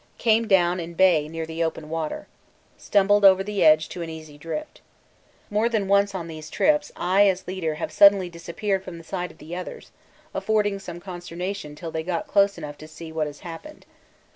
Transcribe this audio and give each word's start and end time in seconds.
Came 0.17 0.47
down 0.47 0.79
in 0.79 0.95
bay 0.95 1.27
near 1.29 1.45
the 1.45 1.63
open 1.63 1.87
water 1.87 2.25
stumbled 2.75 3.23
over 3.23 3.43
the 3.43 3.63
edge 3.63 3.87
to 3.89 4.01
an 4.01 4.09
easy 4.09 4.35
drift. 4.35 4.81
More 5.51 5.69
than 5.69 5.87
once 5.87 6.15
on 6.15 6.27
these 6.27 6.49
trips 6.49 6.91
I 6.95 7.27
as 7.27 7.45
leader 7.45 7.75
have 7.75 7.91
suddenly 7.91 8.27
disappeared 8.27 8.83
from 8.83 8.97
the 8.97 9.03
sight 9.03 9.29
of 9.29 9.37
the 9.37 9.55
others, 9.55 9.91
affording 10.33 10.79
some 10.79 11.01
consternation 11.01 11.75
till 11.75 11.91
they 11.91 12.01
got 12.01 12.25
close 12.25 12.57
enough 12.57 12.79
to 12.79 12.87
see 12.87 13.11
what 13.11 13.27
has 13.27 13.41
happened. 13.41 13.85